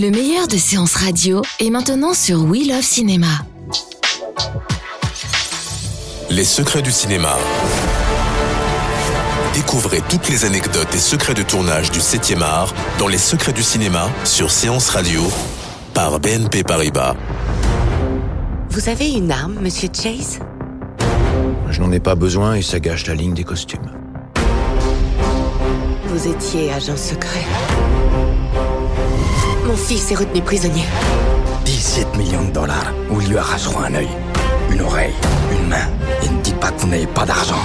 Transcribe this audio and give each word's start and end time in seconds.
Le 0.00 0.10
meilleur 0.10 0.48
de 0.48 0.56
séances 0.56 0.94
radio 0.94 1.42
est 1.58 1.68
maintenant 1.68 2.14
sur 2.14 2.42
We 2.44 2.66
Love 2.66 2.80
Cinéma. 2.80 3.26
Les 6.30 6.44
secrets 6.44 6.80
du 6.80 6.90
cinéma. 6.90 7.36
Découvrez 9.52 10.00
toutes 10.08 10.30
les 10.30 10.46
anecdotes 10.46 10.94
et 10.94 10.98
secrets 10.98 11.34
de 11.34 11.42
tournage 11.42 11.90
du 11.90 11.98
7e 11.98 12.40
art 12.40 12.72
dans 12.98 13.08
Les 13.08 13.18
secrets 13.18 13.52
du 13.52 13.62
cinéma 13.62 14.08
sur 14.24 14.50
Séance 14.50 14.88
Radio 14.88 15.20
par 15.92 16.18
BNP 16.18 16.62
Paribas. 16.62 17.14
Vous 18.70 18.88
avez 18.88 19.10
une 19.10 19.30
arme, 19.30 19.58
monsieur 19.60 19.90
Chase? 19.92 20.38
Je 21.68 21.78
n'en 21.78 21.92
ai 21.92 22.00
pas 22.00 22.14
besoin 22.14 22.54
et 22.54 22.62
ça 22.62 22.80
gâche 22.80 23.06
la 23.06 23.14
ligne 23.14 23.34
des 23.34 23.44
costumes. 23.44 23.99
Vous 26.10 26.26
étiez 26.26 26.72
agent 26.72 26.96
secret. 26.96 27.44
Mon 29.64 29.76
fils 29.76 30.10
est 30.10 30.16
retenu 30.16 30.42
prisonnier. 30.42 30.82
17 31.64 32.16
millions 32.16 32.44
de 32.46 32.50
dollars. 32.50 32.92
Ou 33.10 33.20
lui 33.20 33.38
arracheront 33.38 33.78
un 33.84 33.94
œil, 33.94 34.08
une 34.72 34.80
oreille, 34.80 35.14
une 35.52 35.68
main. 35.68 35.88
Et 36.24 36.28
ne 36.28 36.42
dites 36.42 36.58
pas 36.58 36.72
que 36.72 36.80
vous 36.80 36.88
n'avez 36.88 37.06
pas 37.06 37.24
d'argent. 37.24 37.64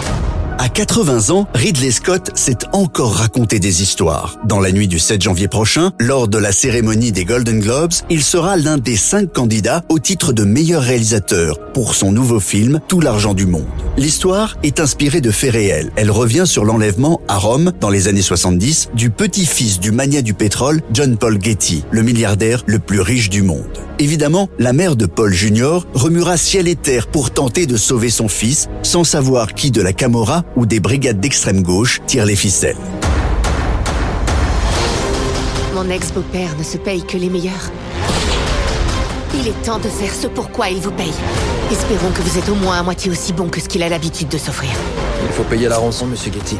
À 0.58 0.70
80 0.70 1.31
ans, 1.31 1.48
Ridley 1.53 1.92
Scott 1.92 2.31
s'est 2.34 2.59
encore 2.72 3.16
raconté 3.16 3.59
des 3.59 3.81
histoires. 3.81 4.38
Dans 4.45 4.61
la 4.61 4.72
nuit 4.72 4.88
du 4.88 5.00
7 5.00 5.22
janvier 5.22 5.50
prochain, 5.50 5.92
lors 6.00 6.30
de 6.30 6.38
la 6.38 6.53
cérémonie 6.53 7.11
des 7.11 7.25
Golden 7.25 7.59
Globes, 7.59 7.92
il 8.09 8.23
sera 8.23 8.56
l'un 8.56 8.78
des 8.78 8.95
cinq 8.95 9.33
candidats 9.33 9.83
au 9.89 10.00
titre 10.00 10.31
de 10.31 10.45
meilleur 10.45 10.81
réalisateur 10.81 11.59
pour 11.73 11.94
son 11.94 12.14
nouveau 12.14 12.39
film 12.39 12.80
Tout 12.88 13.02
l'argent 13.02 13.33
du 13.33 13.45
monde. 13.45 13.66
L'histoire 13.98 14.56
est 14.64 14.80
inspirée 14.80 15.20
de 15.20 15.31
faits 15.31 15.52
réels. 15.52 15.92
Elle 15.98 16.11
revient 16.11 16.45
sur 16.45 16.64
l'enlèvement 16.64 17.20
à 17.28 17.38
Rome, 17.38 17.73
dans 17.81 17.89
les 17.89 18.08
années 18.08 18.22
70, 18.22 18.92
du 18.94 19.09
petit-fils 19.09 19.81
du 19.81 19.92
magnat 19.92 20.22
du 20.22 20.33
pétrole, 20.33 20.81
John 20.94 21.17
Paul 21.17 21.38
Getty, 21.42 21.83
le 21.92 22.02
milliardaire 22.02 22.64
le 22.66 22.80
plus 22.80 23.02
riche 23.02 23.30
du 23.30 23.42
monde. 23.42 23.66
Évidemment, 24.00 24.50
la 24.59 24.73
mère 24.73 24.95
de 24.95 25.06
Paul 25.06 25.33
Jr. 25.33 25.80
remuera 25.94 26.38
ciel 26.38 26.67
et 26.67 26.76
terre 26.76 27.08
pour 27.08 27.31
tenter 27.31 27.66
de 27.66 27.78
sauver 27.78 28.09
son 28.09 28.28
fils, 28.28 28.67
sans 28.83 29.03
savoir 29.03 29.53
qui 29.53 29.72
de 29.72 29.81
la 29.81 29.94
Camorra 29.94 30.44
ou 30.55 30.65
des 30.65 30.79
brigades 30.79 31.19
d'extrême 31.19 31.63
gauche 31.63 32.01
tire 32.07 32.25
les 32.25 32.35
ficelles. 32.35 32.77
Mon 35.73 35.89
ex-beau-père 35.89 36.55
ne 36.57 36.63
se 36.63 36.77
paye 36.77 37.03
que 37.03 37.17
les 37.17 37.29
meilleurs. 37.29 37.71
Il 39.37 39.47
est 39.47 39.61
temps 39.63 39.79
de 39.79 39.89
faire 39.89 40.13
ce 40.13 40.27
pourquoi 40.27 40.69
il 40.69 40.79
vous 40.79 40.91
paye. 40.91 41.11
Espérons 41.69 42.11
que 42.11 42.21
vous 42.21 42.37
êtes 42.37 42.47
au 42.47 42.55
moins 42.55 42.79
à 42.79 42.83
moitié 42.83 43.11
aussi 43.11 43.33
bon 43.33 43.49
que 43.49 43.59
ce 43.59 43.67
qu'il 43.67 43.83
a 43.83 43.89
l'habitude 43.89 44.29
de 44.29 44.37
s'offrir. 44.37 44.69
Il 45.23 45.31
faut 45.33 45.43
payer 45.43 45.67
la 45.67 45.77
rançon, 45.77 46.05
monsieur 46.05 46.31
Getty. 46.31 46.57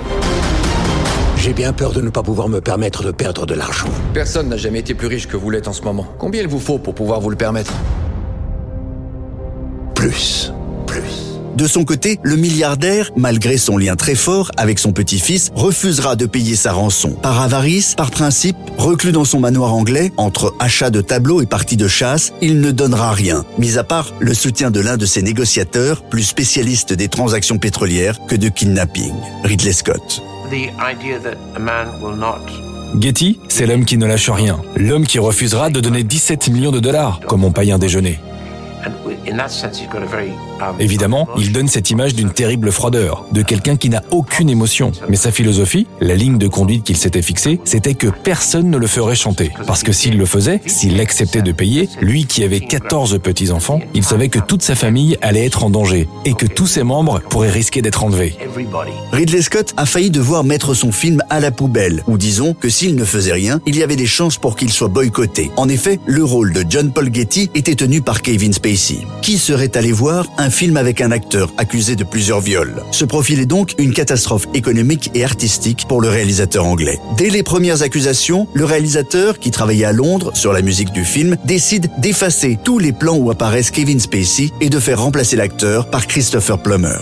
J'ai 1.38 1.54
bien 1.54 1.74
peur 1.74 1.92
de 1.92 2.02
ne 2.02 2.10
pas 2.10 2.24
pouvoir 2.24 2.50
me 2.50 2.60
permettre 2.60 3.04
de 3.04 3.12
perdre 3.12 3.46
de 3.46 3.54
l'argent. 3.54 3.88
Personne 4.14 4.50
n'a 4.50 4.58
jamais 4.58 4.80
été 4.80 4.94
plus 4.94 5.08
riche 5.08 5.28
que 5.28 5.38
vous 5.38 5.50
l'êtes 5.50 5.68
en 5.68 5.74
ce 5.74 5.84
moment. 5.84 6.08
Combien 6.18 6.42
il 6.42 6.48
vous 6.48 6.60
faut 6.60 6.80
pour 6.80 6.96
pouvoir 6.96 7.22
vous 7.22 7.30
le 7.30 7.36
permettre? 7.36 7.72
Plus. 9.94 10.52
De 11.56 11.68
son 11.68 11.86
côté, 11.86 12.20
le 12.22 12.36
milliardaire, 12.36 13.12
malgré 13.16 13.58
son 13.58 13.78
lien 13.78 13.96
très 13.96 14.16
fort 14.16 14.52
avec 14.58 14.78
son 14.78 14.92
petit-fils, 14.92 15.52
refusera 15.56 16.18
de 16.18 16.26
payer 16.26 16.58
sa 16.58 16.74
rançon. 16.74 17.12
Par 17.12 17.42
avarice, 17.42 17.96
par 17.96 18.12
principe, 18.12 18.58
reclus 18.78 19.14
dans 19.14 19.24
son 19.24 19.40
manoir 19.40 19.74
anglais, 19.74 20.12
entre 20.18 20.54
achats 20.60 20.90
de 20.90 21.00
tableaux 21.00 21.42
et 21.42 21.46
parties 21.46 21.78
de 21.78 21.88
chasse, 21.88 22.34
il 22.42 22.60
ne 22.60 22.72
donnera 22.72 23.14
rien, 23.14 23.46
mis 23.58 23.78
à 23.78 23.86
part 23.86 24.12
le 24.20 24.34
soutien 24.34 24.70
de 24.70 24.82
l'un 24.82 24.98
de 24.98 25.06
ses 25.06 25.22
négociateurs, 25.22 26.04
plus 26.04 26.24
spécialiste 26.24 26.92
des 26.92 27.08
transactions 27.08 27.58
pétrolières 27.58 28.20
que 28.28 28.36
de 28.36 28.50
kidnapping, 28.50 29.14
Ridley 29.46 29.72
Scott. 29.72 30.22
Getty, 33.00 33.40
c'est 33.48 33.66
l'homme 33.66 33.86
qui 33.86 33.98
ne 33.98 34.06
lâche 34.06 34.30
rien, 34.30 34.62
l'homme 34.76 35.08
qui 35.08 35.20
refusera 35.20 35.70
de 35.70 35.80
donner 35.80 36.04
17 36.04 36.50
millions 36.50 36.72
de 36.72 36.80
dollars 36.80 37.22
comme 37.28 37.44
on 37.44 37.52
paye 37.52 37.72
un 37.72 37.80
déjeuner. 37.80 38.20
Évidemment, 40.80 41.28
il 41.38 41.52
donne 41.52 41.68
cette 41.68 41.90
image 41.90 42.16
d'une 42.16 42.32
terrible 42.32 42.72
froideur, 42.72 43.26
de 43.32 43.42
quelqu'un 43.42 43.76
qui 43.76 43.90
n'a 43.90 44.04
aucune 44.12 44.50
émotion. 44.50 44.92
Mais 45.10 45.16
sa 45.16 45.32
philosophie, 45.32 45.88
la 46.00 46.16
ligne 46.16 46.38
de 46.38 46.48
conduite 46.48 46.84
qu'il 46.84 46.98
s'était 46.98 47.22
fixée, 47.22 47.60
c'était 47.66 47.94
que 47.94 48.08
personne 48.08 48.70
ne 48.70 48.78
le 48.78 48.88
ferait 48.88 49.16
chanter. 49.16 49.52
Parce 49.68 49.84
que 49.84 49.92
s'il 49.92 50.18
le 50.18 50.26
faisait, 50.26 50.62
s'il 50.66 51.00
acceptait 51.02 51.42
de 51.42 51.52
payer, 51.52 51.90
lui 52.02 52.26
qui 52.26 52.44
avait 52.44 52.62
14 52.62 53.20
petits-enfants, 53.22 53.80
il 53.94 54.04
savait 54.04 54.30
que 54.30 54.40
toute 54.40 54.62
sa 54.62 54.76
famille 54.76 55.18
allait 55.22 55.46
être 55.46 55.64
en 55.64 55.70
danger 55.70 56.08
et 56.26 56.34
que 56.34 56.46
tous 56.46 56.68
ses 56.68 56.84
membres 56.84 57.22
pourraient 57.30 57.50
risquer 57.50 57.82
d'être 57.82 58.04
enlevés. 58.04 58.38
Ridley 59.12 59.42
Scott 59.42 59.74
a 59.78 59.86
failli 59.86 60.10
devoir 60.10 60.44
mettre 60.44 60.74
son 60.74 60.92
film 60.92 61.22
à 61.30 61.40
la 61.40 61.52
poubelle, 61.52 62.04
ou 62.08 62.18
disons 62.18 62.54
que 62.54 62.70
s'il 62.70 62.96
ne 62.96 63.06
faisait 63.06 63.34
rien, 63.34 63.60
il 63.66 63.78
y 63.78 63.84
avait 63.84 63.96
des 63.96 64.06
chances 64.06 64.38
pour 64.38 64.56
qu'il 64.56 64.72
soit 64.72 64.88
boycotté. 64.88 65.52
En 65.58 65.70
effet, 65.70 66.00
le 66.06 66.24
rôle 66.24 66.54
de 66.54 66.64
John 66.68 66.92
Paul 66.92 67.14
Getty 67.14 67.50
était 67.56 67.76
tenu 67.76 68.02
par 68.02 68.22
Kevin 68.22 68.54
Spacey. 68.54 68.75
Qui 69.22 69.38
serait 69.38 69.78
allé 69.78 69.94
voir 69.94 70.26
un 70.38 70.50
film 70.50 70.76
avec 70.76 71.00
un 71.00 71.12
acteur 71.12 71.50
accusé 71.58 71.96
de 71.96 72.04
plusieurs 72.04 72.42
viols? 72.42 72.84
Se 72.92 73.06
profilait 73.06 73.46
donc 73.46 73.74
une 73.78 73.94
catastrophe 73.94 74.48
économique 74.54 75.12
et 75.14 75.24
artistique 75.24 75.86
pour 75.88 76.02
le 76.02 76.10
réalisateur 76.10 76.66
anglais. 76.66 77.00
Dès 77.16 77.30
les 77.30 77.42
premières 77.42 77.84
accusations, 77.84 78.50
le 78.54 78.66
réalisateur, 78.66 79.40
qui 79.40 79.50
travaillait 79.50 79.86
à 79.86 79.94
Londres 79.94 80.32
sur 80.34 80.52
la 80.52 80.62
musique 80.62 80.92
du 80.92 81.06
film, 81.06 81.38
décide 81.46 81.90
d'effacer 82.00 82.60
tous 82.62 82.78
les 82.78 82.92
plans 82.92 83.16
où 83.16 83.32
apparaissent 83.32 83.72
Kevin 83.72 84.02
Spacey 84.02 84.52
et 84.60 84.70
de 84.70 84.80
faire 84.80 85.02
remplacer 85.02 85.38
l'acteur 85.38 85.90
par 85.90 86.06
Christopher 86.06 86.62
Plummer. 86.62 87.00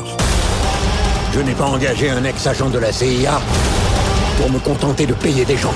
Je 1.34 1.40
n'ai 1.40 1.54
pas 1.54 1.66
engagé 1.66 2.12
un 2.12 2.24
ex-agent 2.24 2.70
de 2.70 2.78
la 2.78 2.92
CIA 2.92 3.42
pour 4.38 4.52
me 4.52 4.60
contenter 4.60 5.08
de 5.08 5.14
payer 5.14 5.44
des 5.44 5.58
gens. 5.58 5.74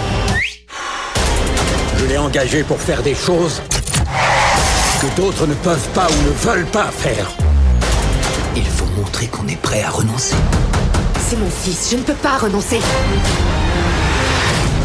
Je 1.98 2.06
l'ai 2.06 2.20
engagé 2.20 2.62
pour 2.62 2.80
faire 2.80 3.02
des 3.02 3.16
choses 3.16 3.64
que 5.02 5.16
d'autres 5.16 5.46
ne 5.46 5.54
peuvent 5.54 5.90
pas 5.90 6.08
ou 6.08 6.24
ne 6.24 6.32
veulent 6.32 6.66
pas 6.66 6.90
faire. 6.92 7.30
Il 8.56 8.66
faut 8.66 8.88
montrer 8.98 9.28
qu'on 9.28 9.48
est 9.48 9.62
prêt 9.62 9.84
à 9.84 9.92
renoncer. 9.92 10.36
C'est 11.20 11.38
mon 11.38 11.50
fils, 11.50 11.90
je 11.92 11.98
ne 11.98 12.02
peux 12.02 12.14
pas 12.14 12.38
renoncer. 12.38 12.80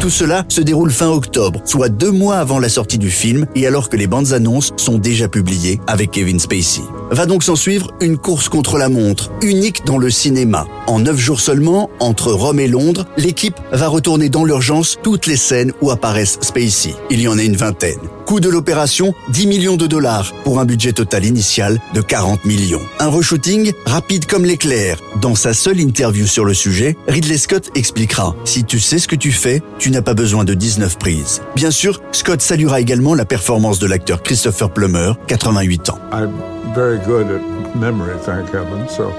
Tout 0.03 0.11
cela 0.11 0.45
se 0.49 0.61
déroule 0.61 0.91
fin 0.91 1.11
octobre, 1.11 1.61
soit 1.65 1.89
deux 1.89 2.11
mois 2.11 2.39
avant 2.39 2.59
la 2.59 2.69
sortie 2.69 2.99
du 2.99 3.09
film 3.09 3.47
et 3.55 3.69
alors 3.69 3.89
que 3.89 3.97
les 3.97 4.09
bandes 4.09 4.33
annonces 4.33 4.73
sont 4.77 4.99
déjà 4.99 5.29
publiées 5.29 5.79
avec 5.87 6.11
Kevin 6.11 6.41
Spacey. 6.41 6.83
Va 7.13 7.25
donc 7.25 7.45
s'en 7.45 7.55
suivre 7.55 7.93
une 8.01 8.19
course 8.19 8.49
contre 8.49 8.79
la 8.79 8.89
montre, 8.89 9.31
unique 9.43 9.87
dans 9.87 9.99
le 9.99 10.11
cinéma. 10.11 10.67
En 10.89 10.99
neuf 10.99 11.19
jours 11.19 11.41
seulement, 11.41 11.89
entre 12.01 12.33
Rome 12.33 12.59
et 12.59 12.67
Londres, 12.67 13.07
l'équipe 13.17 13.61
va 13.71 13.87
retourner 13.87 14.29
dans 14.29 14.45
l'urgence 14.45 14.99
toutes 15.05 15.27
les 15.27 15.37
scènes 15.37 15.73
où 15.81 15.93
apparaissent 15.93 16.39
Spacey. 16.41 16.97
Il 17.09 17.21
y 17.21 17.29
en 17.29 17.39
a 17.39 17.43
une 17.45 17.55
vingtaine. 17.55 18.01
Coût 18.27 18.41
de 18.41 18.49
l'opération, 18.49 19.15
10 19.31 19.47
millions 19.47 19.77
de 19.77 19.87
dollars 19.87 20.33
pour 20.43 20.59
un 20.59 20.65
budget 20.65 20.93
total 20.93 21.25
initial 21.25 21.79
de 21.95 22.01
40 22.01 22.45
millions. 22.45 22.81
Un 22.99 23.09
reshooting 23.09 23.73
rapide 23.85 24.27
comme 24.27 24.47
l'éclair. 24.47 24.99
Dans 25.21 25.35
sa 25.35 25.55
seule 25.55 25.81
interview 25.81 26.27
sur 26.27 26.45
le 26.45 26.55
sujet, 26.55 26.97
Ridley 27.07 27.37
Scott 27.39 27.71
expliquera 27.77 28.35
Si 28.45 28.65
tu 28.65 28.81
sais 28.81 28.99
ce 28.99 29.07
que 29.07 29.17
tu 29.17 29.31
fais, 29.31 29.63
tu 29.79 29.92
n'as 29.93 30.03
pas 30.03 30.15
besoin 30.15 30.45
de 30.45 30.55
19 30.55 30.99
prises. 30.99 31.43
Bien 31.55 31.71
sûr, 31.71 32.01
Scott 32.13 32.41
saluera 32.41 32.81
également 32.81 33.15
la 33.15 33.25
performance 33.25 33.79
de 33.79 33.87
l'acteur 33.87 34.23
Christopher 34.23 34.71
Plummer, 34.71 35.13
88 35.29 35.91
ans. 35.91 35.99
I'm 36.13 36.33
very 36.75 36.99
good 37.07 37.27
at 37.27 37.79
memory, 37.79 38.19
thank 38.25 38.49
heaven. 38.53 38.89
So, 38.89 39.13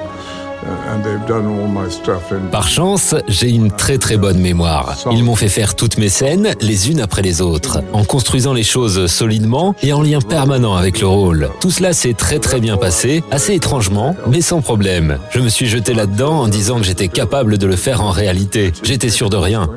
uh, 0.63 0.93
and 0.93 1.01
they've 1.03 1.25
done 1.27 1.45
all 1.45 1.67
my 1.67 1.89
stuff 1.89 2.31
in. 2.31 2.49
Par 2.51 2.67
chance, 2.67 3.15
j'ai 3.27 3.49
une 3.49 3.71
très 3.71 3.97
très 3.97 4.17
bonne 4.17 4.39
mémoire. 4.39 4.95
Ils 5.11 5.23
m'ont 5.23 5.35
fait 5.35 5.49
faire 5.49 5.75
toutes 5.75 5.97
mes 5.97 6.09
scènes, 6.09 6.55
les 6.61 6.89
unes 6.89 7.01
après 7.01 7.21
les 7.21 7.41
autres, 7.41 7.81
en 7.93 8.03
construisant 8.03 8.53
les 8.53 8.63
choses 8.63 9.07
solidement 9.07 9.75
et 9.83 9.93
en 9.93 10.01
lien 10.01 10.19
permanent 10.21 10.75
avec 10.75 10.99
le 10.99 11.07
rôle. 11.07 11.49
Tout 11.59 11.71
cela 11.71 11.93
s'est 11.93 12.13
très 12.13 12.39
très 12.39 12.59
bien 12.59 12.77
passé, 12.77 13.23
assez 13.31 13.53
étrangement, 13.53 14.15
mais 14.27 14.41
sans 14.41 14.61
problème. 14.61 15.17
Je 15.31 15.39
me 15.39 15.49
suis 15.49 15.67
jeté 15.67 15.93
là-dedans 15.93 16.41
en 16.41 16.47
disant 16.47 16.77
que 16.77 16.85
j'étais 16.85 17.07
capable 17.07 17.57
de 17.57 17.67
le 17.67 17.75
faire 17.75 18.01
en 18.01 18.11
réalité. 18.11 18.71
J'étais 18.83 19.09
sûr 19.09 19.29
de 19.29 19.37
rien. 19.37 19.69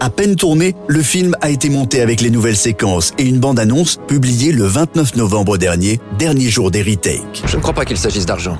À 0.00 0.10
peine 0.10 0.34
tourné, 0.34 0.74
le 0.88 1.02
film 1.02 1.36
a 1.40 1.50
été 1.50 1.70
monté 1.70 2.00
avec 2.00 2.20
les 2.20 2.30
nouvelles 2.30 2.56
séquences 2.56 3.12
et 3.18 3.24
une 3.24 3.38
bande-annonce 3.38 4.00
publiée 4.08 4.52
le 4.52 4.64
29 4.64 5.16
novembre 5.16 5.58
dernier, 5.58 6.00
dernier 6.18 6.48
jour 6.48 6.70
des 6.70 6.82
retakes. 6.82 7.42
Je 7.46 7.56
ne 7.56 7.62
crois 7.62 7.74
pas 7.74 7.84
qu'il 7.84 7.96
s'agisse 7.96 8.26
d'argent. 8.26 8.58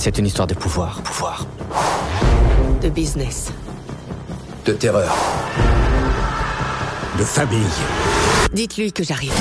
C'est 0.00 0.16
une 0.16 0.26
histoire 0.26 0.46
de 0.46 0.54
pouvoir. 0.54 1.02
Pouvoir. 1.02 1.44
de 2.80 2.88
business. 2.88 3.50
De 4.64 4.72
terreur. 4.72 5.12
De 7.18 7.24
famille. 7.24 7.58
Dites-lui 8.52 8.92
que 8.92 9.02
j'arrive. 9.02 9.32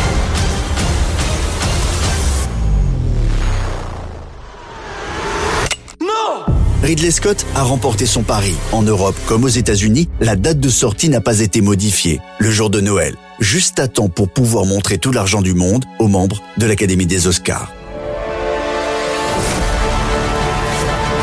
Ridley 6.82 7.12
Scott 7.12 7.46
a 7.54 7.62
remporté 7.62 8.08
son 8.08 8.24
pari. 8.24 8.56
En 8.72 8.82
Europe 8.82 9.16
comme 9.28 9.44
aux 9.44 9.50
États-Unis, 9.50 10.10
la 10.20 10.36
date 10.36 10.60
de 10.60 10.70
sortie 10.70 11.10
n'a 11.10 11.22
pas 11.22 11.42
été 11.42 11.62
modifiée. 11.62 12.20
Le 12.40 12.50
jour 12.50 12.72
de 12.72 12.82
Noël. 12.82 13.16
Juste 13.40 13.78
à 13.78 13.88
temps 13.88 14.10
pour 14.10 14.28
pouvoir 14.28 14.66
montrer 14.66 14.98
tout 14.98 15.12
l'argent 15.12 15.44
du 15.44 15.54
monde 15.54 15.86
aux 16.00 16.08
membres 16.08 16.42
de 16.58 16.66
l'Académie 16.66 17.06
des 17.06 17.28
Oscars. 17.28 17.72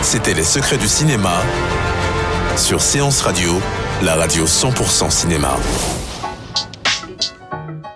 C'était 0.04 0.34
Les 0.34 0.44
Secrets 0.44 0.76
du 0.76 0.86
cinéma 0.86 1.42
sur 2.58 2.82
Séance 2.82 3.22
Radio, 3.22 3.52
la 4.02 4.14
radio 4.14 4.44
100% 4.44 5.10
cinéma. 5.10 5.56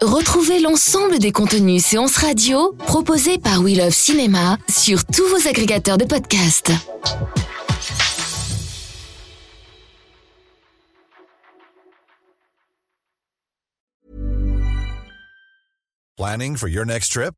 Retrouvez 0.01 0.59
l'ensemble 0.59 1.19
des 1.19 1.33
contenus 1.33 1.85
séances 1.85 2.17
radio 2.17 2.73
proposés 2.87 3.37
par 3.37 3.61
We 3.61 3.77
Love 3.77 3.93
Cinéma 3.93 4.57
sur 4.69 5.05
tous 5.05 5.29
vos 5.29 5.49
agrégateurs 5.49 5.99
de 5.99 6.07
podcasts. 6.07 6.73
Planning 16.17 16.57
for 16.57 16.69
your 16.69 16.87
next 16.87 17.13
trip? 17.13 17.38